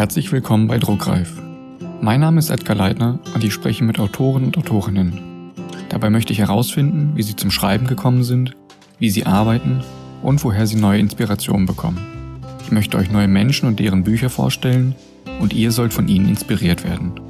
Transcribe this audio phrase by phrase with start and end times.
[0.00, 1.30] Herzlich willkommen bei Druckreif.
[2.00, 5.52] Mein Name ist Edgar Leitner und ich spreche mit Autoren und Autorinnen.
[5.90, 8.56] Dabei möchte ich herausfinden, wie sie zum Schreiben gekommen sind,
[8.98, 9.84] wie sie arbeiten
[10.22, 11.98] und woher sie neue Inspirationen bekommen.
[12.64, 14.94] Ich möchte euch neue Menschen und deren Bücher vorstellen
[15.38, 17.20] und ihr sollt von ihnen inspiriert werden.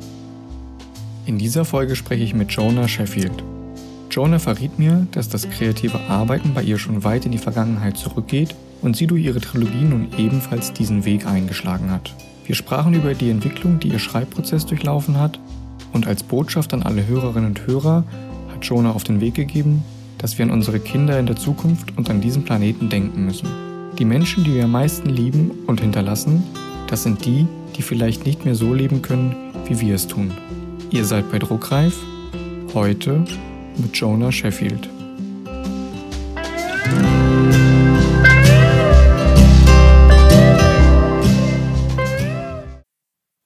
[1.27, 3.43] In dieser Folge spreche ich mit Jonah Sheffield.
[4.12, 8.55] Jonah verriet mir, dass das kreative Arbeiten bei ihr schon weit in die Vergangenheit zurückgeht
[8.80, 12.14] und sie durch ihre Trilogie nun ebenfalls diesen Weg eingeschlagen hat.
[12.50, 15.39] Wir sprachen über die Entwicklung, die ihr Schreibprozess durchlaufen hat
[15.93, 18.03] und als Botschaft an alle Hörerinnen und Hörer
[18.53, 19.85] hat Jonah auf den Weg gegeben,
[20.18, 23.49] dass wir an unsere Kinder in der Zukunft und an diesem Planeten denken müssen.
[24.00, 26.43] Die Menschen, die wir am meisten lieben und hinterlassen,
[26.89, 30.32] das sind die, die vielleicht nicht mehr so leben können, wie wir es tun.
[30.90, 31.96] Ihr seid bei Druckreif,
[32.75, 33.25] heute
[33.77, 34.91] mit Jonah Sheffield.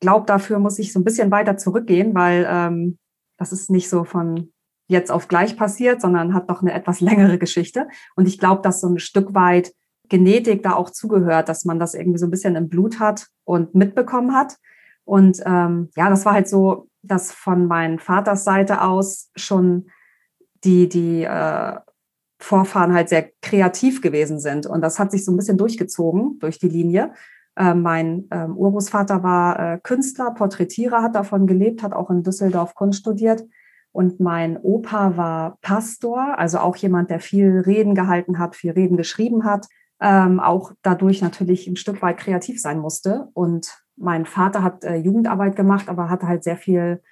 [0.04, 2.98] Glaube, dafür muss ich so ein bisschen weiter zurückgehen, weil ähm,
[3.38, 4.52] das ist nicht so von
[4.86, 7.88] jetzt auf gleich passiert, sondern hat doch eine etwas längere Geschichte.
[8.14, 9.72] Und ich glaube, dass so ein Stück weit
[10.10, 13.74] Genetik da auch zugehört, dass man das irgendwie so ein bisschen im Blut hat und
[13.74, 14.58] mitbekommen hat.
[15.04, 19.86] Und ähm, ja, das war halt so, dass von meinen Vaters Seite aus schon
[20.64, 21.78] die, die äh,
[22.38, 24.66] Vorfahren halt sehr kreativ gewesen sind.
[24.66, 27.14] Und das hat sich so ein bisschen durchgezogen durch die Linie.
[27.56, 32.74] Äh, mein ähm, Urgroßvater war äh, Künstler, Porträtierer, hat davon gelebt, hat auch in Düsseldorf
[32.74, 33.44] Kunst studiert.
[33.92, 38.96] Und mein Opa war Pastor, also auch jemand, der viel Reden gehalten hat, viel Reden
[38.96, 39.68] geschrieben hat,
[40.00, 43.28] ähm, auch dadurch natürlich ein Stück weit kreativ sein musste.
[43.34, 47.02] Und mein Vater hat äh, Jugendarbeit gemacht, aber hat halt sehr viel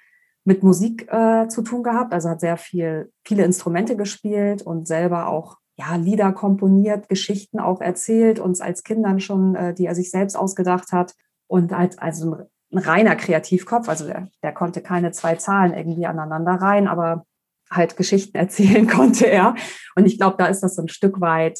[0.43, 5.27] mit Musik äh, zu tun gehabt, also hat sehr viel, viele Instrumente gespielt und selber
[5.27, 10.11] auch ja, Lieder komponiert, Geschichten auch erzählt, uns als Kindern schon, äh, die er sich
[10.11, 11.15] selbst ausgedacht hat.
[11.47, 16.05] Und als also ein, ein reiner Kreativkopf, also der, der konnte keine zwei Zahlen irgendwie
[16.05, 17.25] aneinander rein, aber
[17.71, 19.55] halt Geschichten erzählen konnte er.
[19.95, 21.59] Und ich glaube, da ist das so ein Stück weit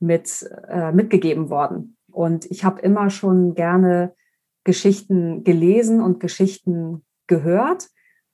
[0.00, 1.96] mit, äh, mitgegeben worden.
[2.10, 4.14] Und ich habe immer schon gerne
[4.64, 7.88] Geschichten gelesen und Geschichten gehört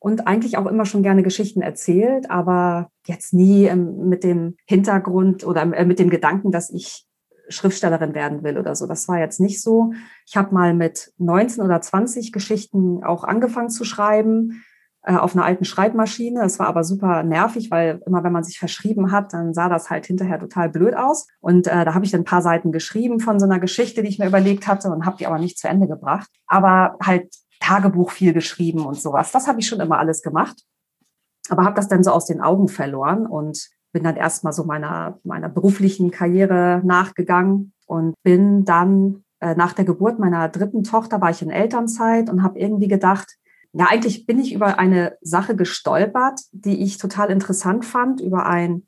[0.04, 5.62] und eigentlich auch immer schon gerne Geschichten erzählt, aber jetzt nie mit dem Hintergrund oder
[5.62, 7.06] äh, mit dem Gedanken, dass ich
[7.48, 8.87] Schriftstellerin werden will oder so.
[8.87, 9.94] Das war jetzt nicht so.
[10.26, 14.62] Ich habe mal mit 19 oder 20 Geschichten auch angefangen zu schreiben
[15.04, 16.41] äh, auf einer alten Schreibmaschine.
[16.43, 19.88] Das war aber super nervig, weil immer wenn man sich verschrieben hat, dann sah das
[19.88, 21.28] halt hinterher total blöd aus.
[21.41, 24.10] Und äh, da habe ich dann ein paar Seiten geschrieben von so einer Geschichte, die
[24.10, 26.28] ich mir überlegt hatte und habe die aber nicht zu Ende gebracht.
[26.47, 29.32] Aber halt Tagebuch viel geschrieben und sowas.
[29.32, 30.62] Das habe ich schon immer alles gemacht,
[31.48, 35.19] aber habe das dann so aus den Augen verloren und bin dann erstmal so meiner,
[35.25, 41.30] meiner beruflichen Karriere nachgegangen und bin dann äh, nach der Geburt meiner dritten Tochter war
[41.30, 43.36] ich in Elternzeit und habe irgendwie gedacht,
[43.72, 48.86] ja, eigentlich bin ich über eine Sache gestolpert, die ich total interessant fand, über ein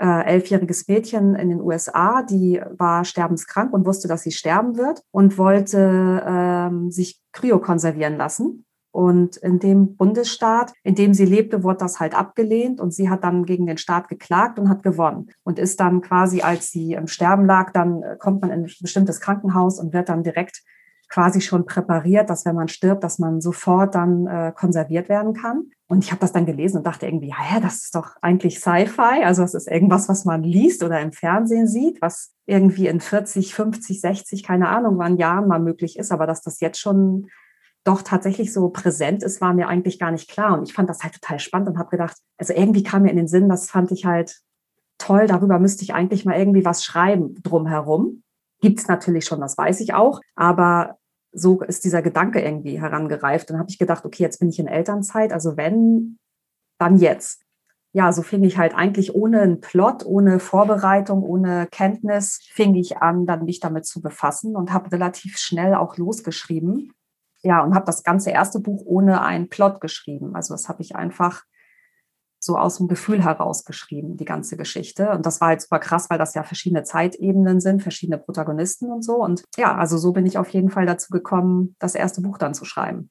[0.00, 5.02] äh, elfjähriges Mädchen in den USA, die war sterbenskrank und wusste, dass sie sterben wird
[5.10, 8.64] und wollte ähm, sich kryokonservieren lassen.
[8.92, 13.22] Und in dem Bundesstaat, in dem sie lebte, wurde das halt abgelehnt und sie hat
[13.22, 17.06] dann gegen den Staat geklagt und hat gewonnen und ist dann quasi, als sie im
[17.06, 20.62] Sterben lag, dann äh, kommt man in ein bestimmtes Krankenhaus und wird dann direkt
[21.10, 25.70] quasi schon präpariert, dass wenn man stirbt, dass man sofort dann äh, konserviert werden kann.
[25.88, 29.24] Und ich habe das dann gelesen und dachte irgendwie, ja, das ist doch eigentlich Sci-Fi.
[29.24, 33.54] Also es ist irgendwas, was man liest oder im Fernsehen sieht, was irgendwie in 40,
[33.54, 36.12] 50, 60, keine Ahnung, wann Jahren mal möglich ist.
[36.12, 37.26] Aber dass das jetzt schon
[37.82, 40.56] doch tatsächlich so präsent ist, war mir eigentlich gar nicht klar.
[40.56, 43.16] Und ich fand das halt total spannend und habe gedacht, also irgendwie kam mir in
[43.16, 44.40] den Sinn, das fand ich halt
[44.98, 48.22] toll, darüber müsste ich eigentlich mal irgendwie was schreiben drumherum.
[48.60, 50.20] Gibt es natürlich schon, das weiß ich auch.
[50.36, 50.99] Aber
[51.32, 53.50] so ist dieser Gedanke irgendwie herangereift.
[53.50, 56.18] Dann habe ich gedacht, okay, jetzt bin ich in Elternzeit, also wenn,
[56.78, 57.42] dann jetzt.
[57.92, 62.98] Ja, so fing ich halt eigentlich ohne einen Plot, ohne Vorbereitung, ohne Kenntnis, fing ich
[62.98, 66.92] an, dann mich damit zu befassen und habe relativ schnell auch losgeschrieben.
[67.42, 70.36] Ja, und habe das ganze erste Buch ohne einen Plot geschrieben.
[70.36, 71.42] Also das habe ich einfach
[72.50, 75.10] so aus dem Gefühl heraus geschrieben, die ganze Geschichte.
[75.10, 79.04] Und das war halt super krass, weil das ja verschiedene Zeitebenen sind, verschiedene Protagonisten und
[79.04, 79.22] so.
[79.22, 82.54] Und ja, also so bin ich auf jeden Fall dazu gekommen, das erste Buch dann
[82.54, 83.10] zu schreiben.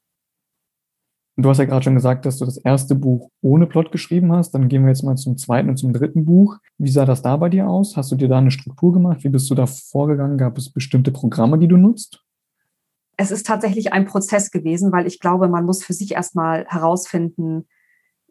[1.38, 4.52] Du hast ja gerade schon gesagt, dass du das erste Buch ohne Plot geschrieben hast.
[4.52, 6.58] Dann gehen wir jetzt mal zum zweiten und zum dritten Buch.
[6.78, 7.96] Wie sah das da bei dir aus?
[7.96, 9.24] Hast du dir da eine Struktur gemacht?
[9.24, 10.38] Wie bist du da vorgegangen?
[10.38, 12.26] Gab es bestimmte Programme, die du nutzt?
[13.16, 17.68] Es ist tatsächlich ein Prozess gewesen, weil ich glaube, man muss für sich erstmal herausfinden,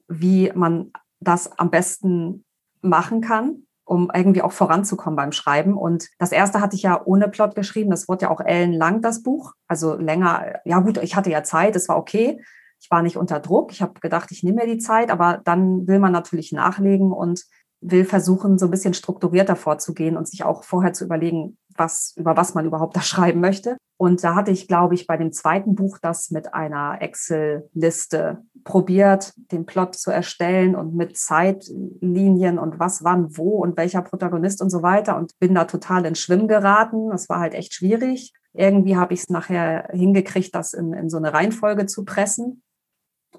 [0.09, 2.45] wie man das am besten
[2.81, 3.65] machen kann.
[3.89, 5.75] um irgendwie auch voranzukommen beim Schreiben.
[5.75, 7.91] Und das erste hatte ich ja ohne Plot geschrieben.
[7.91, 9.55] Das wurde ja auch ellenlang, das Buch.
[9.67, 12.39] Also länger, ja gut, ich hatte ja Zeit, es war okay.
[12.81, 13.73] Ich war nicht unter Druck.
[13.73, 17.45] Ich habe gedacht, ich nehme mir die Zeit, aber dann will man natürlich nachlegen und
[17.81, 22.37] will versuchen, so ein bisschen strukturierter vorzugehen und sich auch vorher zu überlegen, was, über
[22.37, 23.77] was man überhaupt da schreiben möchte.
[23.97, 29.33] Und da hatte ich, glaube ich, bei dem zweiten Buch das mit einer Excel-Liste probiert,
[29.37, 34.71] den Plot zu erstellen und mit Zeitlinien und was, wann, wo und welcher Protagonist und
[34.71, 37.11] so weiter und bin da total ins Schwimmen geraten.
[37.11, 38.33] Das war halt echt schwierig.
[38.53, 42.63] Irgendwie habe ich es nachher hingekriegt, das in, in so eine Reihenfolge zu pressen.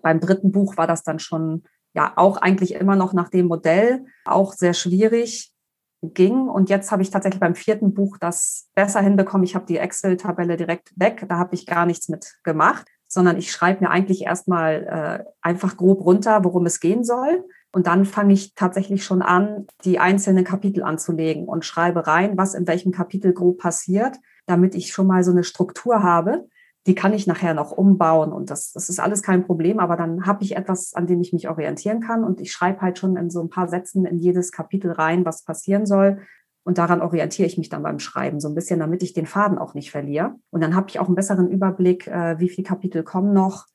[0.01, 1.63] Beim dritten Buch war das dann schon
[1.93, 5.53] ja auch eigentlich immer noch nach dem Modell, auch sehr schwierig
[6.01, 6.47] ging.
[6.47, 9.43] Und jetzt habe ich tatsächlich beim vierten Buch das besser hinbekommen.
[9.45, 11.25] Ich habe die Excel-Tabelle direkt weg.
[11.27, 14.83] Da habe ich gar nichts mit gemacht, sondern ich schreibe mir eigentlich erstmal
[15.25, 17.45] äh, einfach grob runter, worum es gehen soll.
[17.71, 22.55] Und dann fange ich tatsächlich schon an, die einzelnen Kapitel anzulegen und schreibe rein, was
[22.55, 24.17] in welchem Kapitel grob passiert,
[24.47, 26.47] damit ich schon mal so eine Struktur habe
[26.89, 30.25] die kann ich nachher noch umbauen und das, das ist alles kein Problem, aber dann
[30.25, 33.29] habe ich etwas, an dem ich mich orientieren kann und ich schreibe halt schon in
[33.29, 36.17] so ein paar Sätzen in jedes Kapitel rein, was passieren soll.
[36.63, 39.59] Und daran orientiere ich mich dann beim Schreiben so ein bisschen, damit ich den Faden
[39.59, 40.33] auch nicht verliere.
[40.49, 43.67] Und dann habe ich auch einen besseren Überblick, äh, wie viele Kapitel kommen noch,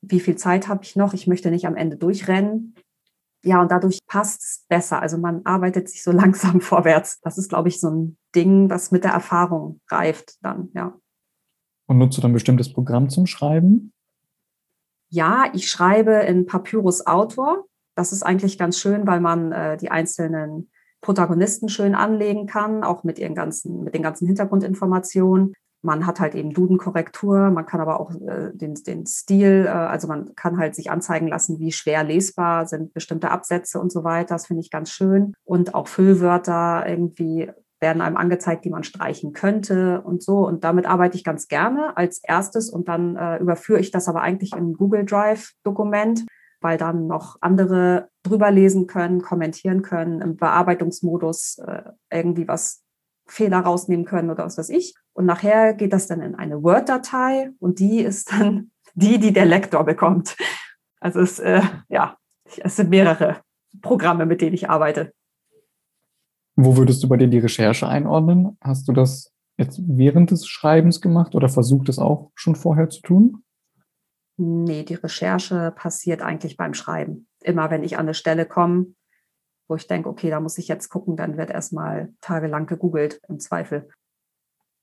[0.00, 1.12] wie viel Zeit habe ich noch.
[1.12, 2.76] Ich möchte nicht am Ende durchrennen.
[3.42, 5.02] Ja, und dadurch passt es besser.
[5.02, 7.20] Also man arbeitet sich so langsam vorwärts.
[7.22, 10.94] Das ist, glaube ich, so ein Ding, was mit der Erfahrung reift dann, ja.
[11.90, 13.92] Und nutzt du dann ein bestimmtes Programm zum Schreiben?
[15.08, 17.64] Ja, ich schreibe in Papyrus Autor.
[17.96, 20.70] Das ist eigentlich ganz schön, weil man äh, die einzelnen
[21.00, 25.54] Protagonisten schön anlegen kann, auch mit ihren ganzen, mit den ganzen Hintergrundinformationen.
[25.82, 30.06] Man hat halt eben Dudenkorrektur, man kann aber auch äh, den, den Stil, äh, also
[30.06, 34.36] man kann halt sich anzeigen lassen, wie schwer lesbar sind bestimmte Absätze und so weiter.
[34.36, 35.34] Das finde ich ganz schön.
[35.42, 37.50] Und auch Füllwörter irgendwie
[37.80, 40.46] werden einem angezeigt, die man streichen könnte und so.
[40.46, 44.22] Und damit arbeite ich ganz gerne als erstes und dann äh, überführe ich das aber
[44.22, 46.26] eigentlich in Google Drive-Dokument,
[46.60, 52.82] weil dann noch andere drüber lesen können, kommentieren können, im Bearbeitungsmodus äh, irgendwie was
[53.26, 54.94] Fehler rausnehmen können oder was weiß ich.
[55.14, 59.46] Und nachher geht das dann in eine Word-Datei und die ist dann die, die der
[59.46, 60.36] Lektor bekommt.
[61.00, 62.16] Also es, äh, ja,
[62.58, 63.38] es sind mehrere
[63.80, 65.12] Programme, mit denen ich arbeite.
[66.64, 68.58] Wo würdest du bei dir die Recherche einordnen?
[68.60, 73.00] Hast du das jetzt während des Schreibens gemacht oder versucht es auch schon vorher zu
[73.00, 73.44] tun?
[74.36, 77.28] Nee, die Recherche passiert eigentlich beim Schreiben.
[77.42, 78.94] Immer wenn ich an eine Stelle komme,
[79.68, 83.38] wo ich denke, okay, da muss ich jetzt gucken, dann wird erstmal tagelang gegoogelt, im
[83.38, 83.88] Zweifel.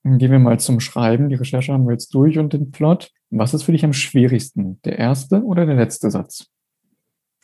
[0.04, 1.28] Gehen wir mal zum Schreiben.
[1.28, 3.12] Die Recherche haben wir jetzt durch und den Plot.
[3.30, 4.80] Was ist für dich am schwierigsten?
[4.82, 6.46] Der erste oder der letzte Satz?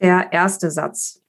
[0.00, 1.22] Der erste Satz,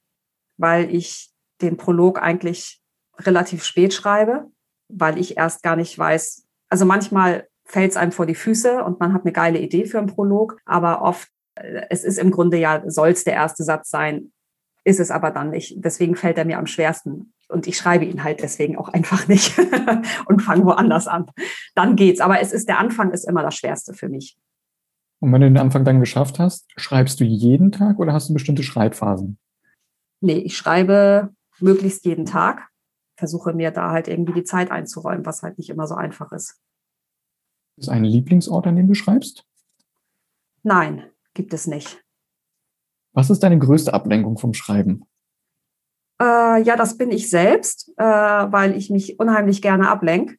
[0.56, 1.30] weil ich
[1.60, 2.80] den Prolog eigentlich
[3.18, 4.50] relativ spät schreibe,
[4.88, 9.00] weil ich erst gar nicht weiß, also manchmal fällt es einem vor die Füße und
[9.00, 12.58] man hat eine geile Idee für einen Prolog, aber oft, äh, es ist im Grunde
[12.58, 14.32] ja, soll es der erste Satz sein,
[14.84, 15.74] ist es aber dann nicht.
[15.78, 17.32] Deswegen fällt er mir am schwersten.
[17.48, 19.58] Und ich schreibe ihn halt deswegen auch einfach nicht
[20.26, 21.26] und fange woanders an.
[21.74, 22.20] Dann geht's.
[22.20, 24.36] Aber es ist, der Anfang ist immer das Schwerste für mich.
[25.20, 28.34] Und wenn du den Anfang dann geschafft hast, schreibst du jeden Tag oder hast du
[28.34, 29.38] bestimmte Schreibphasen?
[30.20, 32.68] Nee, ich schreibe möglichst jeden Tag
[33.16, 36.60] versuche mir da halt irgendwie die Zeit einzuräumen, was halt nicht immer so einfach ist.
[37.76, 39.44] Ist ein Lieblingsort, an dem du schreibst?
[40.62, 42.02] Nein, gibt es nicht.
[43.12, 45.04] Was ist deine größte Ablenkung vom Schreiben?
[46.20, 50.36] Äh, ja, das bin ich selbst, äh, weil ich mich unheimlich gerne ablenke.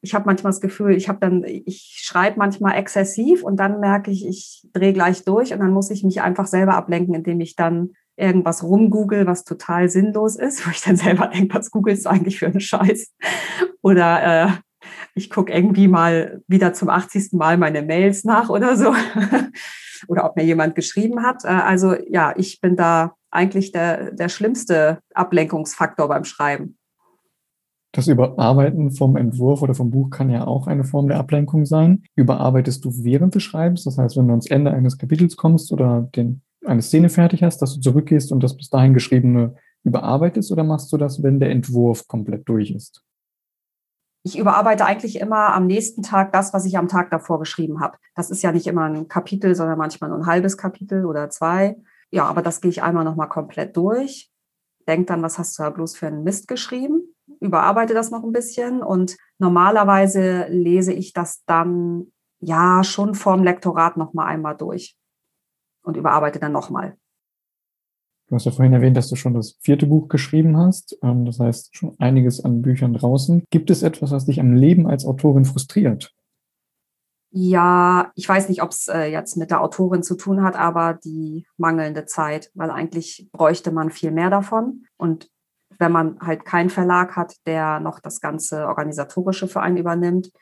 [0.00, 4.12] Ich habe manchmal das Gefühl, ich habe dann, ich schreibe manchmal exzessiv und dann merke
[4.12, 7.56] ich, ich drehe gleich durch und dann muss ich mich einfach selber ablenken, indem ich
[7.56, 12.10] dann irgendwas rumgoogle, was total sinnlos ist, wo ich dann selber denke, was googelst du
[12.10, 13.14] eigentlich für einen Scheiß?
[13.82, 14.48] Oder äh,
[15.14, 17.32] ich gucke irgendwie mal wieder zum 80.
[17.32, 18.94] Mal meine Mails nach oder so.
[20.08, 21.44] oder ob mir jemand geschrieben hat.
[21.44, 26.76] Äh, also ja, ich bin da eigentlich der, der schlimmste Ablenkungsfaktor beim Schreiben.
[27.92, 32.04] Das Überarbeiten vom Entwurf oder vom Buch kann ja auch eine Form der Ablenkung sein.
[32.16, 33.84] Überarbeitest du während des Schreibens?
[33.84, 37.62] Das heißt, wenn du ans Ende eines Kapitels kommst oder den eine Szene fertig hast,
[37.62, 41.50] dass du zurückgehst und das bis dahin geschriebene überarbeitest oder machst du das, wenn der
[41.50, 43.04] Entwurf komplett durch ist?
[44.24, 47.96] Ich überarbeite eigentlich immer am nächsten Tag das, was ich am Tag davor geschrieben habe.
[48.14, 51.76] Das ist ja nicht immer ein Kapitel, sondern manchmal nur ein halbes Kapitel oder zwei.
[52.10, 54.30] Ja, aber das gehe ich einmal nochmal komplett durch.
[54.86, 57.14] Denk dann, was hast du da bloß für einen Mist geschrieben?
[57.40, 63.96] Überarbeite das noch ein bisschen und normalerweise lese ich das dann ja schon vorm Lektorat
[63.96, 64.97] nochmal einmal durch
[65.88, 66.96] und überarbeite dann nochmal.
[68.28, 70.98] Du hast ja vorhin erwähnt, dass du schon das vierte Buch geschrieben hast.
[71.02, 73.44] Ähm, das heißt, schon einiges an Büchern draußen.
[73.50, 76.14] Gibt es etwas, was dich am Leben als Autorin frustriert?
[77.30, 80.94] Ja, ich weiß nicht, ob es äh, jetzt mit der Autorin zu tun hat, aber
[80.94, 84.84] die mangelnde Zeit, weil eigentlich bräuchte man viel mehr davon.
[84.98, 85.30] Und
[85.78, 90.32] wenn man halt keinen Verlag hat, der noch das ganze Organisatorische für einen übernimmt,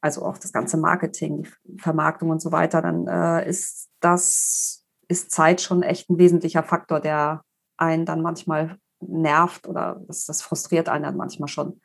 [0.00, 4.79] also auch das ganze Marketing, die Vermarktung und so weiter, dann äh, ist das,
[5.10, 7.42] ist Zeit schon echt ein wesentlicher Faktor, der
[7.76, 11.80] einen dann manchmal nervt oder das, das frustriert einen dann manchmal schon.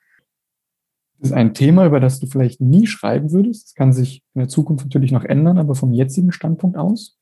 [1.17, 3.67] Das ist ein Thema, über das du vielleicht nie schreiben würdest.
[3.67, 7.17] Das kann sich in der Zukunft natürlich noch ändern, aber vom jetzigen Standpunkt aus?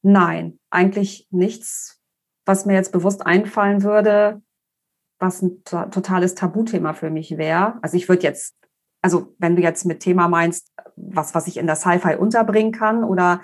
[0.00, 2.00] Nein, eigentlich nichts,
[2.44, 4.42] was mir jetzt bewusst einfallen würde,
[5.20, 7.78] was ein totales Tabuthema für mich wäre.
[7.82, 8.56] Also ich würde jetzt,
[9.02, 13.04] also wenn du jetzt mit Thema meinst, was, was ich in der Sci-Fi unterbringen kann
[13.04, 13.42] oder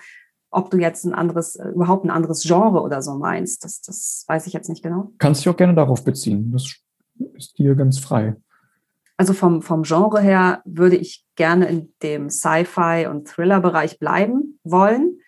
[0.50, 4.46] ob du jetzt ein anderes, überhaupt ein anderes Genre oder so meinst, das, das weiß
[4.46, 5.12] ich jetzt nicht genau.
[5.18, 6.50] Kannst dich auch gerne darauf beziehen.
[6.52, 6.74] Das
[7.34, 8.36] ist dir ganz frei.
[9.16, 15.18] Also vom, vom Genre her würde ich gerne in dem Sci-Fi- und Thriller-Bereich bleiben wollen.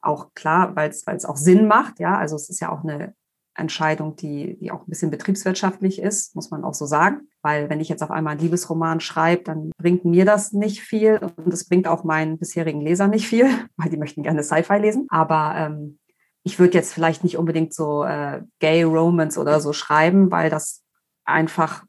[0.00, 1.98] Auch klar, weil es auch Sinn macht.
[2.00, 3.14] Ja, also es ist ja auch eine
[3.58, 7.28] Entscheidung, die, die auch ein bisschen betriebswirtschaftlich ist, muss man auch so sagen.
[7.42, 11.18] Weil wenn ich jetzt auf einmal einen Liebesroman schreibe, dann bringt mir das nicht viel
[11.36, 13.46] und es bringt auch meinen bisherigen Lesern nicht viel,
[13.76, 15.06] weil die möchten gerne Sci-Fi lesen.
[15.10, 15.98] Aber ähm,
[16.42, 20.82] ich würde jetzt vielleicht nicht unbedingt so äh, Gay Romance oder so schreiben, weil das
[21.24, 21.84] einfach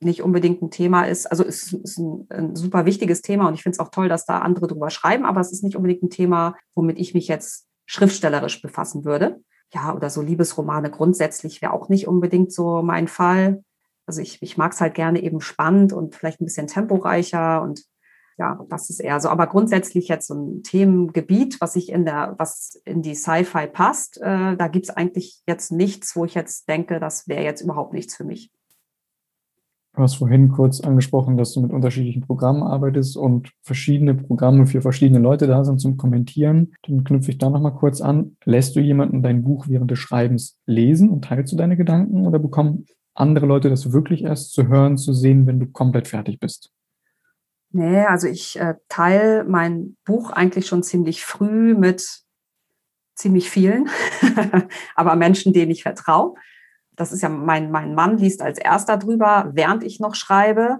[0.00, 1.26] nicht unbedingt ein Thema ist.
[1.26, 4.26] Also es ist ein, ein super wichtiges Thema und ich finde es auch toll, dass
[4.26, 7.68] da andere drüber schreiben, aber es ist nicht unbedingt ein Thema, womit ich mich jetzt
[7.86, 9.40] schriftstellerisch befassen würde.
[9.72, 13.64] Ja, oder so Liebesromane grundsätzlich wäre auch nicht unbedingt so mein Fall.
[14.06, 17.84] Also ich, ich mag es halt gerne eben spannend und vielleicht ein bisschen temporeicher und
[18.38, 19.28] ja, das ist eher so.
[19.28, 24.18] Aber grundsätzlich jetzt so ein Themengebiet, was ich in der, was in die Sci-Fi passt,
[24.20, 27.92] äh, da gibt es eigentlich jetzt nichts, wo ich jetzt denke, das wäre jetzt überhaupt
[27.92, 28.50] nichts für mich.
[29.94, 34.80] Du hast vorhin kurz angesprochen, dass du mit unterschiedlichen Programmen arbeitest und verschiedene Programme für
[34.80, 36.72] verschiedene Leute da sind zum Kommentieren.
[36.86, 38.38] Dann knüpfe ich da nochmal kurz an.
[38.44, 42.38] Lässt du jemanden dein Buch während des Schreibens lesen und teilst du deine Gedanken oder
[42.38, 46.70] bekommen andere Leute das wirklich erst zu hören, zu sehen, wenn du komplett fertig bist?
[47.70, 52.22] Nee, also ich äh, teile mein Buch eigentlich schon ziemlich früh mit
[53.14, 53.90] ziemlich vielen,
[54.94, 56.34] aber Menschen, denen ich vertraue
[56.96, 60.78] das ist ja mein, mein Mann liest als erster drüber, während ich noch schreibe.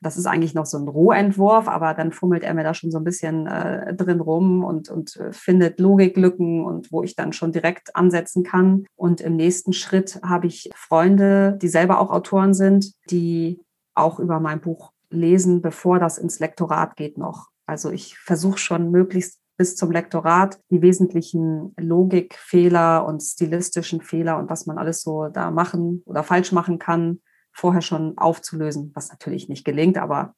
[0.00, 2.98] Das ist eigentlich noch so ein Rohentwurf, aber dann fummelt er mir da schon so
[2.98, 7.52] ein bisschen äh, drin rum und, und äh, findet Logiklücken und wo ich dann schon
[7.52, 8.84] direkt ansetzen kann.
[8.96, 13.62] Und im nächsten Schritt habe ich Freunde, die selber auch Autoren sind, die
[13.94, 17.48] auch über mein Buch lesen, bevor das ins Lektorat geht noch.
[17.66, 24.50] Also ich versuche schon möglichst bis zum Lektorat die wesentlichen Logikfehler und stilistischen Fehler und
[24.50, 27.20] was man alles so da machen oder falsch machen kann,
[27.52, 30.34] vorher schon aufzulösen, was natürlich nicht gelingt, aber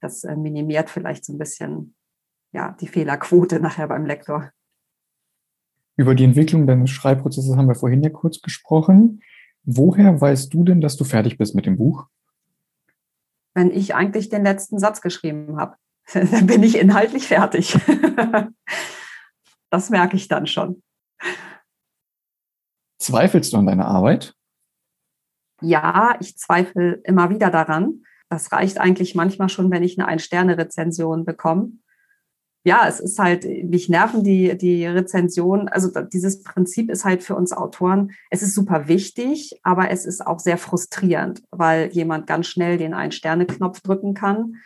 [0.00, 1.94] das äh, minimiert vielleicht so ein bisschen
[2.52, 4.50] ja, die Fehlerquote nachher beim Lektor.
[5.96, 9.22] Über die Entwicklung deines Schreibprozesses haben wir vorhin ja kurz gesprochen.
[9.64, 12.06] Woher weißt du denn, dass du fertig bist mit dem Buch?
[13.54, 15.76] Wenn ich eigentlich den letzten Satz geschrieben habe.
[16.30, 17.78] dann bin ich inhaltlich fertig.
[19.70, 20.82] das merke ich dann schon.
[22.98, 24.34] Zweifelst du an deiner Arbeit?
[25.62, 28.02] Ja, ich zweifle immer wieder daran.
[28.28, 31.72] Das reicht eigentlich manchmal schon, wenn ich eine Ein-Sterne-Rezension bekomme.
[32.62, 35.68] Ja, es ist halt, mich nerven die, die Rezensionen.
[35.68, 40.26] Also dieses Prinzip ist halt für uns Autoren, es ist super wichtig, aber es ist
[40.26, 44.56] auch sehr frustrierend, weil jemand ganz schnell den Ein-Sterne-Knopf drücken kann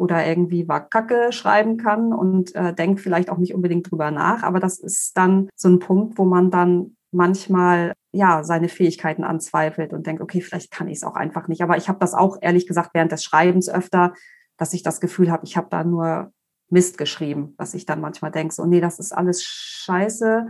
[0.00, 4.42] oder irgendwie Kacke schreiben kann und äh, denkt vielleicht auch nicht unbedingt drüber nach.
[4.42, 9.92] Aber das ist dann so ein Punkt, wo man dann manchmal ja seine Fähigkeiten anzweifelt
[9.92, 11.62] und denkt, okay, vielleicht kann ich es auch einfach nicht.
[11.62, 14.14] Aber ich habe das auch ehrlich gesagt während des Schreibens öfter,
[14.56, 16.32] dass ich das Gefühl habe, ich habe da nur
[16.70, 20.46] Mist geschrieben, dass ich dann manchmal denke, so nee, das ist alles scheiße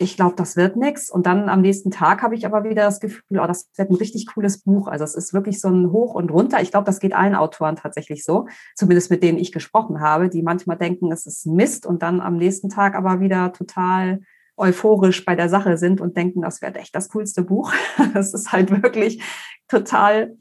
[0.00, 1.10] ich glaube, das wird nichts.
[1.10, 3.96] Und dann am nächsten Tag habe ich aber wieder das Gefühl, oh, das wird ein
[3.96, 4.86] richtig cooles Buch.
[4.86, 6.62] Also es ist wirklich so ein Hoch und runter.
[6.62, 10.42] Ich glaube, das geht allen Autoren tatsächlich so, zumindest mit denen ich gesprochen habe, die
[10.42, 14.20] manchmal denken, es ist Mist und dann am nächsten Tag aber wieder total
[14.56, 17.72] euphorisch bei der Sache sind und denken, das wird echt das coolste Buch.
[18.14, 19.22] Das ist halt wirklich
[19.66, 20.36] total,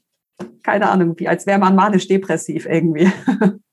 [0.63, 3.11] keine Ahnung, wie als wäre man manisch-depressiv irgendwie.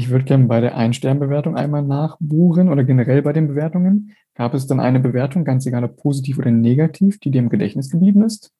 [0.00, 4.16] Ich würde gerne bei der Ein-Stern-Bewertung einmal nachbuchen oder generell bei den Bewertungen.
[4.34, 7.90] Gab es dann eine Bewertung, ganz egal ob positiv oder negativ, die dir im Gedächtnis
[7.90, 8.50] geblieben ist?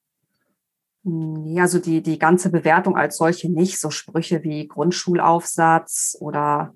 [1.03, 3.79] Hm, ja, also die, die ganze Bewertung als solche nicht.
[3.79, 6.75] So Sprüche wie Grundschulaufsatz oder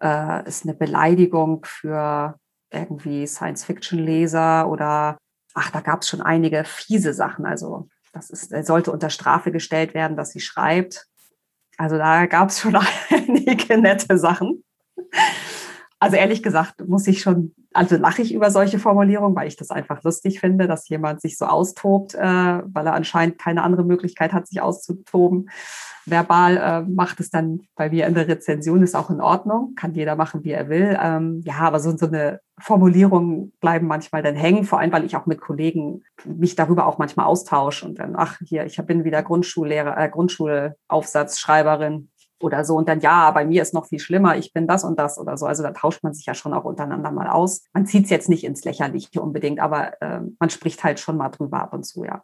[0.00, 2.36] äh, ist eine Beleidigung für
[2.72, 5.18] irgendwie Science-Fiction-Leser oder
[5.52, 7.44] ach, da gab es schon einige fiese Sachen.
[7.44, 11.09] Also das ist, sollte unter Strafe gestellt werden, dass sie schreibt.
[11.80, 12.76] Also da gab es schon
[13.10, 14.62] einige nette Sachen.
[16.02, 19.70] Also ehrlich gesagt muss ich schon, also lache ich über solche Formulierungen, weil ich das
[19.70, 24.32] einfach lustig finde, dass jemand sich so austobt, äh, weil er anscheinend keine andere Möglichkeit
[24.32, 25.50] hat, sich auszutoben.
[26.06, 29.92] Verbal äh, macht es dann bei mir in der Rezension, ist auch in Ordnung, kann
[29.92, 30.98] jeder machen, wie er will.
[31.00, 35.16] Ähm, ja, aber so, so eine Formulierung bleiben manchmal dann hängen, vor allem, weil ich
[35.16, 39.22] auch mit Kollegen mich darüber auch manchmal austausche und dann, ach, hier, ich bin wieder
[39.22, 42.08] Grundschullehrer, äh, Grundschulaufsatzschreiberin
[42.40, 44.98] oder so und dann, ja, bei mir ist noch viel schlimmer, ich bin das und
[44.98, 45.46] das oder so.
[45.46, 47.64] Also da tauscht man sich ja schon auch untereinander mal aus.
[47.72, 51.28] Man zieht es jetzt nicht ins Lächerliche unbedingt, aber äh, man spricht halt schon mal
[51.28, 52.22] drüber ab und zu, ja.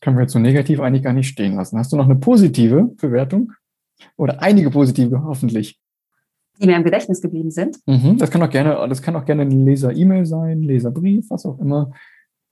[0.00, 1.78] Können wir jetzt so negativ eigentlich gar nicht stehen lassen.
[1.78, 3.52] Hast du noch eine positive Bewertung?
[4.16, 5.80] Oder einige positive, hoffentlich.
[6.60, 7.78] Die mir im Gedächtnis geblieben sind.
[7.86, 11.58] Mhm, das kann auch gerne, das kann auch gerne ein Leser-E-Mail sein, Leserbrief, was auch
[11.58, 11.90] immer.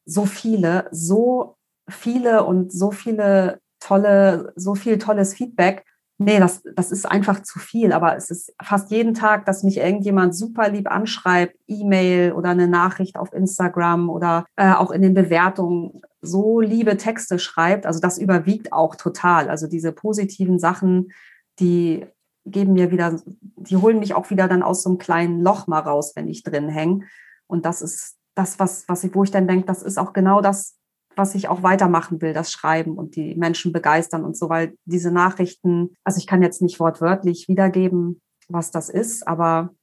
[0.05, 1.57] So viele, so
[1.89, 5.85] viele und so viele tolle, so viel tolles Feedback
[6.25, 7.93] nee, das, das ist einfach zu viel.
[7.93, 12.69] Aber es ist fast jeden Tag, dass mich irgendjemand super lieb anschreibt, E-Mail oder eine
[12.69, 17.87] Nachricht auf Instagram oder äh, auch in den Bewertungen so liebe Texte schreibt.
[17.87, 19.51] Also das überwiegt auch total.
[19.51, 21.13] Also diese positiven Sachen,
[21.59, 22.07] die
[22.45, 23.21] geben mir wieder,
[23.57, 26.43] die holen mich auch wieder dann aus so einem kleinen Loch mal raus, wenn ich
[26.43, 27.05] drin hänge.
[27.47, 30.41] Und das ist das, was, was ich, wo ich dann denke, das ist auch genau
[30.41, 30.77] das,
[31.17, 35.11] was ich auch weitermachen will, das Schreiben und die Menschen begeistern und so, weil diese
[35.11, 39.75] Nachrichten, also ich kann jetzt nicht wortwörtlich wiedergeben, was das ist, aber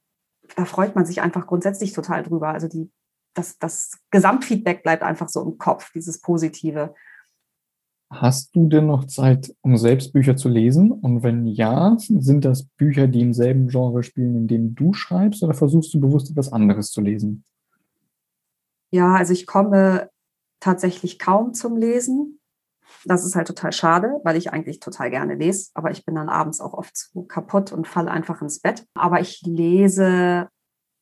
[0.56, 2.48] da freut man sich einfach grundsätzlich total drüber.
[2.48, 2.90] Also die,
[3.34, 6.94] das, das Gesamtfeedback bleibt einfach so im Kopf, dieses Positive.
[8.12, 10.90] Hast du denn noch Zeit, um selbst Bücher zu lesen?
[10.90, 15.44] Und wenn ja, sind das Bücher, die im selben Genre spielen, in dem du schreibst,
[15.44, 17.44] oder versuchst du bewusst etwas anderes zu lesen?
[18.92, 20.10] Ja, also ich komme
[20.60, 22.40] tatsächlich kaum zum Lesen.
[23.04, 26.28] Das ist halt total schade, weil ich eigentlich total gerne lese, aber ich bin dann
[26.28, 28.86] abends auch oft zu kaputt und falle einfach ins Bett.
[28.94, 30.48] Aber ich lese,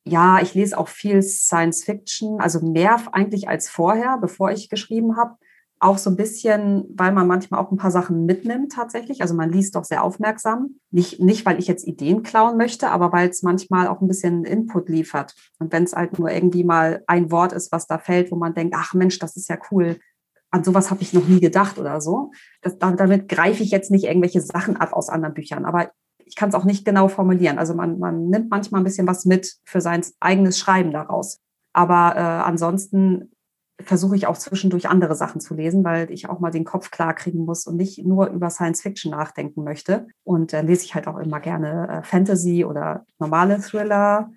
[0.05, 5.17] ja, ich lese auch viel Science Fiction, also mehr eigentlich als vorher, bevor ich geschrieben
[5.17, 5.35] habe
[5.79, 9.21] auch so ein bisschen, weil man manchmal auch ein paar Sachen mitnimmt tatsächlich.
[9.21, 10.75] Also man liest doch sehr aufmerksam.
[10.91, 14.43] Nicht, nicht weil ich jetzt Ideen klauen möchte, aber weil es manchmal auch ein bisschen
[14.43, 15.35] Input liefert.
[15.57, 18.53] Und wenn es halt nur irgendwie mal ein Wort ist, was da fällt, wo man
[18.53, 19.97] denkt, ach Mensch, das ist ja cool.
[20.51, 22.31] An sowas habe ich noch nie gedacht oder so.
[22.61, 25.63] Das, damit greife ich jetzt nicht irgendwelche Sachen ab aus anderen Büchern.
[25.63, 25.91] Aber
[26.25, 27.57] ich kann es auch nicht genau formulieren.
[27.57, 31.39] Also man, man nimmt manchmal ein bisschen was mit für sein eigenes Schreiben daraus.
[31.71, 33.31] Aber äh, ansonsten
[33.81, 37.13] versuche ich auch zwischendurch andere Sachen zu lesen, weil ich auch mal den Kopf klar
[37.13, 40.07] kriegen muss und nicht nur über Science Fiction nachdenken möchte.
[40.23, 44.31] Und äh, lese ich halt auch immer gerne äh, Fantasy oder normale Thriller.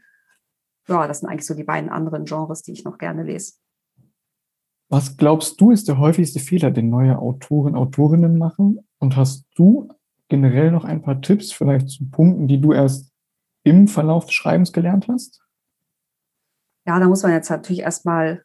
[0.89, 3.55] Ja, das sind eigentlich so die beiden anderen Genres, die ich noch gerne lese.
[4.89, 8.87] Was glaubst du, ist der häufigste Fehler, den neue Autoren, Autorinnen machen?
[8.99, 9.89] Und hast du
[10.29, 13.11] generell noch ein paar Tipps, vielleicht zu Punkten, die du erst
[13.65, 15.43] im Verlauf des Schreibens gelernt hast?
[16.87, 18.45] Ja, da muss man jetzt natürlich erstmal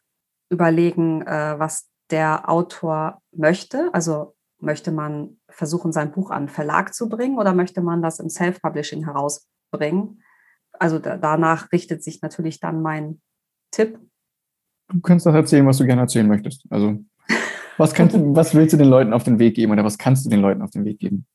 [0.50, 3.90] überlegen, äh, was der Autor möchte.
[3.92, 8.18] Also möchte man versuchen, sein Buch an den Verlag zu bringen oder möchte man das
[8.18, 10.22] im Self-Publishing herausbringen?
[10.72, 13.20] Also da, danach richtet sich natürlich dann mein
[13.70, 13.98] Tipp.
[14.88, 16.64] Du kannst doch erzählen, was du gerne erzählen möchtest.
[16.70, 16.98] Also
[17.76, 20.30] was, kannst, was willst du den Leuten auf den Weg geben oder was kannst du
[20.30, 21.26] den Leuten auf den Weg geben?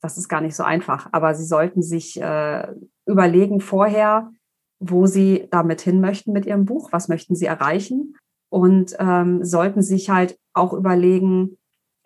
[0.00, 2.68] Das ist gar nicht so einfach, aber sie sollten sich äh,
[3.06, 4.30] überlegen vorher,
[4.78, 8.16] wo sie damit hin möchten mit ihrem Buch, was möchten sie erreichen
[8.48, 11.58] und ähm, sollten sich halt auch überlegen,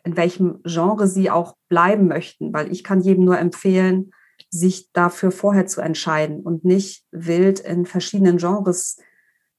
[0.04, 4.12] in welchem Genre sie auch bleiben möchten, weil ich kann jedem nur empfehlen,
[4.48, 8.98] sich dafür vorher zu entscheiden und nicht wild in verschiedenen Genres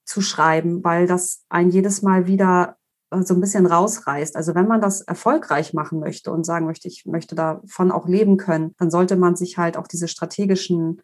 [0.06, 2.78] zu schreiben, weil das ein jedes Mal wieder
[3.12, 4.36] äh, so ein bisschen rausreißt.
[4.36, 8.38] Also wenn man das erfolgreich machen möchte und sagen möchte, ich möchte davon auch leben
[8.38, 11.02] können, dann sollte man sich halt auch diese strategischen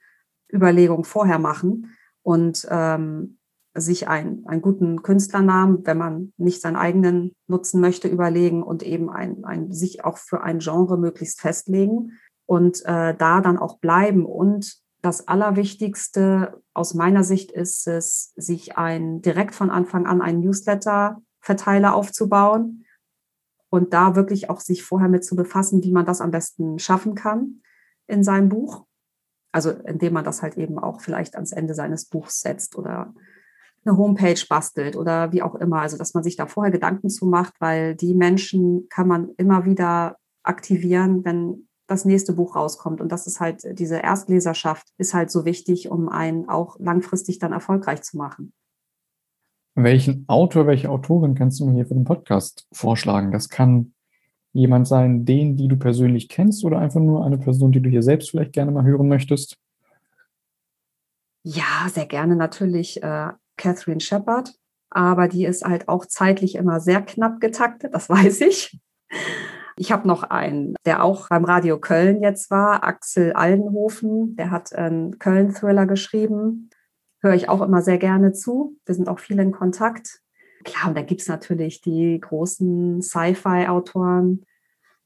[0.51, 1.96] Überlegungen vorher machen
[2.27, 3.37] und ähm,
[3.73, 9.09] sich ein, einen guten Künstlernamen, wenn man nicht seinen eigenen nutzen möchte, überlegen und eben
[9.09, 14.25] ein, ein, sich auch für ein Genre möglichst festlegen und äh, da dann auch bleiben.
[14.25, 20.41] Und das Allerwichtigste aus meiner Sicht ist es, sich ein direkt von Anfang an einen
[20.41, 22.83] Newsletter-Verteiler aufzubauen
[23.69, 27.15] und da wirklich auch sich vorher mit zu befassen, wie man das am besten schaffen
[27.15, 27.61] kann
[28.05, 28.86] in seinem Buch
[29.57, 33.11] also indem man das halt eben auch vielleicht ans Ende seines Buchs setzt oder
[33.83, 35.81] eine Homepage bastelt oder wie auch immer.
[35.81, 39.65] Also dass man sich da vorher Gedanken zu macht, weil die Menschen kann man immer
[39.65, 43.01] wieder aktivieren, wenn das nächste Buch rauskommt.
[43.01, 47.51] Und das ist halt, diese Erstleserschaft ist halt so wichtig, um einen auch langfristig dann
[47.51, 48.53] erfolgreich zu machen.
[49.73, 53.31] Welchen Autor, welche Autorin kannst du mir hier für den Podcast vorschlagen?
[53.31, 53.95] Das kann
[54.57, 58.01] jemand sein, den, die du persönlich kennst oder einfach nur eine Person, die du hier
[58.01, 59.57] selbst vielleicht gerne mal hören möchtest?
[61.43, 64.55] Ja, sehr gerne natürlich äh, Catherine Shepard,
[64.89, 68.77] aber die ist halt auch zeitlich immer sehr knapp getaktet, das weiß ich.
[69.79, 74.73] Ich habe noch einen, der auch beim Radio Köln jetzt war, Axel Aldenhofen, der hat
[74.73, 76.71] einen Köln-Thriller geschrieben.
[77.21, 78.75] Höre ich auch immer sehr gerne zu.
[78.85, 80.21] Wir sind auch viel in Kontakt.
[80.63, 84.45] Klar, und da gibt es natürlich die großen Sci-Fi-Autoren,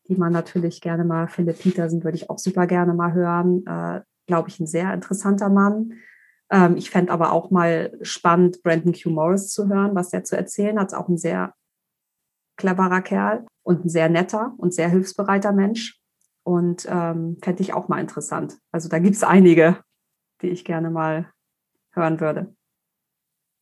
[0.07, 3.65] die man natürlich gerne mal, Philipp Petersen würde ich auch super gerne mal hören.
[3.65, 5.93] Äh, Glaube ich, ein sehr interessanter Mann.
[6.51, 9.09] Ähm, ich fände aber auch mal spannend, Brandon Q.
[9.09, 10.93] Morris zu hören, was der zu erzählen hat.
[10.93, 11.53] Auch ein sehr
[12.57, 15.99] cleverer Kerl und ein sehr netter und sehr hilfsbereiter Mensch.
[16.43, 18.57] Und ähm, fände ich auch mal interessant.
[18.71, 19.77] Also da gibt es einige,
[20.41, 21.31] die ich gerne mal
[21.91, 22.55] hören würde.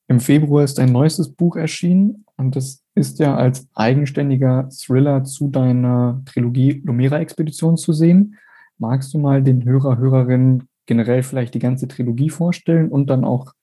[0.10, 5.50] Im Februar ist ein neuestes Buch erschienen und das ist ja als eigenständiger Thriller zu
[5.50, 8.36] deiner Trilogie Lumera-Expedition zu sehen.
[8.80, 13.54] Magst du mal den Hörer, Hörerinnen generell vielleicht die ganze Trilogie vorstellen und dann auch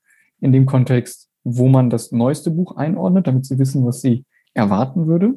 [0.40, 5.08] in dem Kontext, wo man das neueste Buch einordnet, damit sie wissen, was sie erwarten
[5.08, 5.34] würde?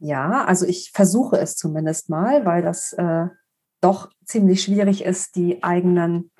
[0.00, 3.28] Ja, also ich versuche es zumindest mal, weil das äh,
[3.80, 6.30] doch ziemlich schwierig ist, die eigenen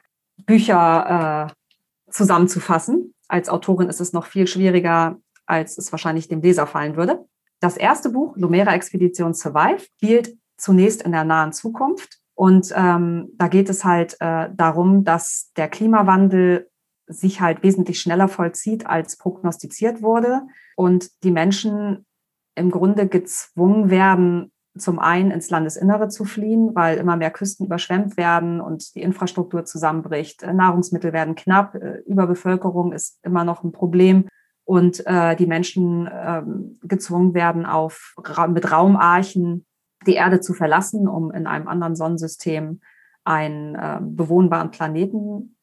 [0.45, 3.15] Bücher äh, zusammenzufassen.
[3.29, 7.25] Als Autorin ist es noch viel schwieriger, als es wahrscheinlich dem Leser fallen würde.
[7.61, 12.19] Das erste Buch, Lumera Expedition Survive, spielt zunächst in der nahen Zukunft.
[12.35, 16.69] Und ähm, da geht es halt äh, darum, dass der Klimawandel
[17.07, 20.43] sich halt wesentlich schneller vollzieht, als prognostiziert wurde.
[20.77, 22.05] Und die Menschen
[22.55, 28.17] im Grunde gezwungen werden, zum einen ins Landesinnere zu fliehen, weil immer mehr Küsten überschwemmt
[28.17, 30.43] werden und die Infrastruktur zusammenbricht.
[30.43, 34.29] Nahrungsmittel werden knapp, äh, Überbevölkerung ist immer noch ein Problem
[34.65, 36.43] und äh, die Menschen äh,
[36.83, 38.15] gezwungen werden, auf,
[38.49, 39.65] mit Raumarchen
[40.07, 42.81] die Erde zu verlassen, um in einem anderen Sonnensystem
[43.25, 45.57] einen äh, bewohnbaren Planeten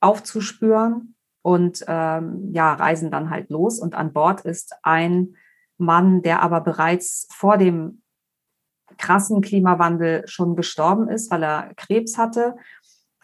[0.00, 3.78] aufzuspüren und ähm, ja, reisen dann halt los.
[3.78, 5.36] Und an Bord ist ein
[5.78, 8.02] Mann, der aber bereits vor dem
[9.00, 12.54] krassen Klimawandel schon gestorben ist, weil er Krebs hatte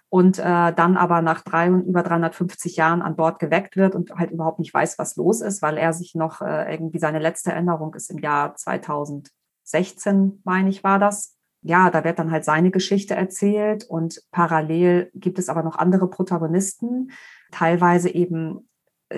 [0.09, 4.31] und äh, dann aber nach drei, über 350 Jahren an Bord geweckt wird und halt
[4.31, 7.95] überhaupt nicht weiß, was los ist, weil er sich noch äh, irgendwie seine letzte Erinnerung
[7.95, 11.37] ist im Jahr 2016, meine ich, war das.
[11.63, 16.09] Ja, da wird dann halt seine Geschichte erzählt und parallel gibt es aber noch andere
[16.09, 17.11] Protagonisten.
[17.51, 18.69] Teilweise eben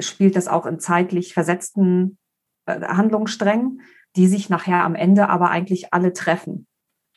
[0.00, 2.18] spielt das auch in zeitlich versetzten
[2.66, 3.82] äh, Handlungssträngen,
[4.16, 6.66] die sich nachher am Ende aber eigentlich alle treffen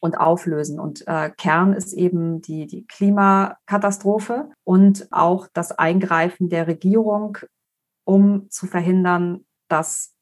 [0.02, 0.80] und auflösen.
[0.80, 7.38] Und äh, Kern ist eben die, die Klimakatastrophe und auch das Eingreifen der Regierung,
[8.04, 10.14] um zu verhindern, dass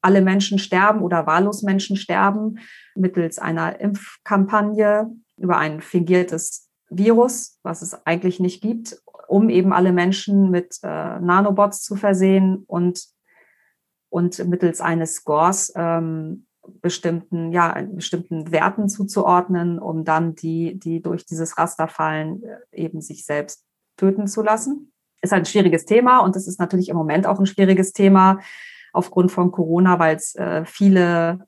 [0.00, 2.58] alle Menschen sterben oder wahllos Menschen sterben,
[2.94, 9.92] mittels einer Impfkampagne über ein fingiertes Virus, was es eigentlich nicht gibt, um eben alle
[9.92, 13.04] Menschen mit äh, Nanobots zu versehen und
[14.08, 16.46] und mittels eines Scores ähm,
[16.80, 23.00] bestimmten, ja, bestimmten Werten zuzuordnen, um dann die, die durch dieses Raster fallen, äh, eben
[23.00, 23.64] sich selbst
[23.96, 24.92] töten zu lassen.
[25.22, 28.40] Ist ein schwieriges Thema und es ist natürlich im Moment auch ein schwieriges Thema
[28.92, 31.45] aufgrund von Corona, weil es äh, viele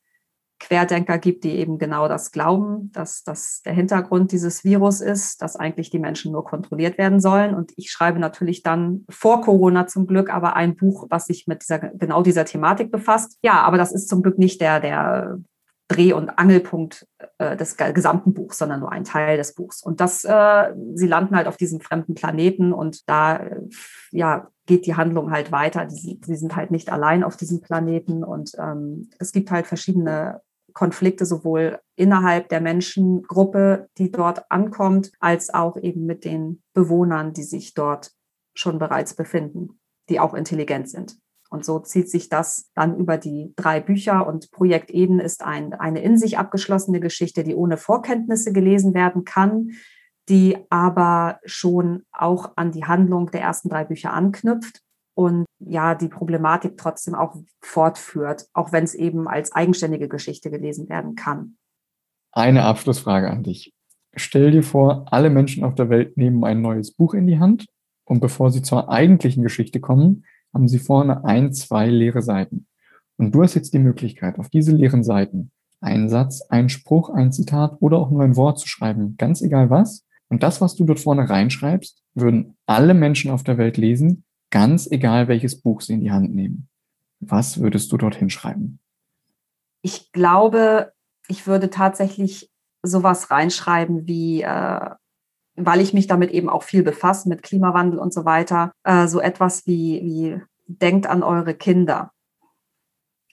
[0.60, 5.56] Querdenker gibt, die eben genau das glauben, dass das der Hintergrund dieses Virus ist, dass
[5.56, 7.54] eigentlich die Menschen nur kontrolliert werden sollen.
[7.54, 11.62] Und ich schreibe natürlich dann vor Corona zum Glück aber ein Buch, was sich mit
[11.62, 13.38] dieser, genau dieser Thematik befasst.
[13.42, 15.38] Ja, aber das ist zum Glück nicht der, der
[15.88, 17.06] Dreh- und Angelpunkt
[17.38, 19.82] äh, des gesamten Buchs, sondern nur ein Teil des Buchs.
[19.82, 23.60] Und das, äh, sie landen halt auf diesem fremden Planeten und da, äh,
[24.10, 25.88] ja, geht die Handlung halt weiter.
[25.88, 30.42] Sie sind halt nicht allein auf diesem Planeten und ähm, es gibt halt verschiedene
[30.72, 37.42] Konflikte sowohl innerhalb der Menschengruppe, die dort ankommt, als auch eben mit den Bewohnern, die
[37.42, 38.12] sich dort
[38.54, 41.16] schon bereits befinden, die auch intelligent sind.
[41.50, 44.26] Und so zieht sich das dann über die drei Bücher.
[44.26, 49.24] Und Projekt Eden ist ein, eine in sich abgeschlossene Geschichte, die ohne Vorkenntnisse gelesen werden
[49.24, 49.70] kann,
[50.28, 54.82] die aber schon auch an die Handlung der ersten drei Bücher anknüpft
[55.18, 60.88] und ja, die Problematik trotzdem auch fortführt, auch wenn es eben als eigenständige Geschichte gelesen
[60.88, 61.56] werden kann.
[62.30, 63.74] Eine Abschlussfrage an dich.
[64.14, 67.66] Stell dir vor, alle Menschen auf der Welt nehmen ein neues Buch in die Hand
[68.04, 72.68] und bevor sie zur eigentlichen Geschichte kommen, haben sie vorne ein, zwei leere Seiten.
[73.16, 75.50] Und du hast jetzt die Möglichkeit, auf diese leeren Seiten
[75.80, 79.68] einen Satz, einen Spruch, ein Zitat oder auch nur ein Wort zu schreiben, ganz egal
[79.68, 80.06] was.
[80.28, 84.90] Und das, was du dort vorne reinschreibst, würden alle Menschen auf der Welt lesen, ganz
[84.90, 86.68] egal welches Buch sie in die Hand nehmen.
[87.20, 88.80] Was würdest du dort hinschreiben?
[89.82, 90.92] Ich glaube,
[91.28, 92.50] ich würde tatsächlich
[92.82, 94.90] sowas reinschreiben wie, äh,
[95.56, 99.20] weil ich mich damit eben auch viel befasse mit Klimawandel und so weiter, äh, so
[99.20, 102.12] etwas wie, wie denkt an eure Kinder.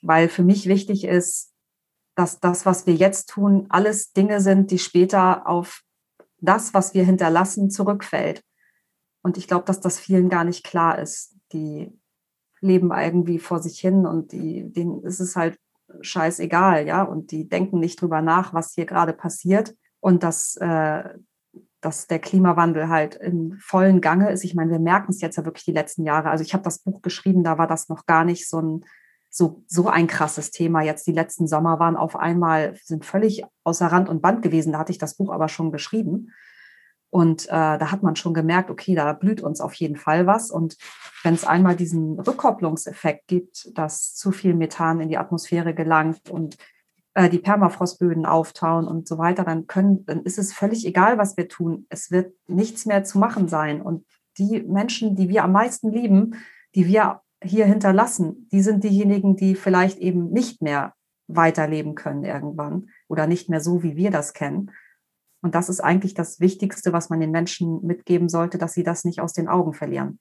[0.01, 1.53] Weil für mich wichtig ist,
[2.15, 5.81] dass das, was wir jetzt tun, alles Dinge sind, die später auf
[6.39, 8.41] das, was wir hinterlassen, zurückfällt.
[9.25, 11.35] Und ich glaube, dass das vielen gar nicht klar ist.
[11.51, 11.91] Die
[12.61, 15.57] leben irgendwie vor sich hin und die, denen ist es halt
[15.99, 17.01] scheißegal, ja.
[17.01, 19.73] Und die denken nicht drüber nach, was hier gerade passiert.
[19.99, 21.09] Und dass, äh,
[21.81, 24.43] dass der Klimawandel halt im vollen Gange ist.
[24.43, 26.29] Ich meine, wir merken es jetzt ja wirklich die letzten Jahre.
[26.29, 28.85] Also ich habe das Buch geschrieben, da war das noch gar nicht so ein
[29.31, 30.83] so, so ein krasses Thema.
[30.83, 34.73] Jetzt die letzten Sommer waren auf einmal, sind völlig außer Rand und Band gewesen.
[34.73, 36.31] Da hatte ich das Buch aber schon geschrieben.
[37.15, 40.51] Und äh, da hat man schon gemerkt, okay, da blüht uns auf jeden Fall was.
[40.51, 40.75] Und
[41.23, 46.57] wenn es einmal diesen Rückkopplungseffekt gibt, dass zu viel Methan in die Atmosphäre gelangt und
[47.13, 51.37] äh, die Permafrostböden auftauen und so weiter, dann können, dann ist es völlig egal, was
[51.37, 51.85] wir tun.
[51.87, 53.81] Es wird nichts mehr zu machen sein.
[53.81, 54.05] Und
[54.37, 56.35] die Menschen, die wir am meisten lieben,
[56.75, 60.95] die wir hier hinterlassen, die sind diejenigen, die vielleicht eben nicht mehr
[61.27, 64.71] weiterleben können irgendwann oder nicht mehr so, wie wir das kennen.
[65.45, 69.05] Und das ist eigentlich das Wichtigste, was man den Menschen mitgeben sollte, dass sie das
[69.05, 70.17] nicht aus den Augen verlieren.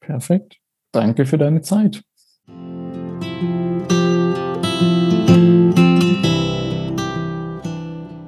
[0.00, 0.58] Perfekt.
[0.90, 2.02] Danke für deine Zeit.